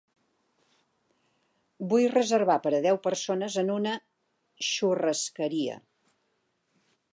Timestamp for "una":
3.75-3.95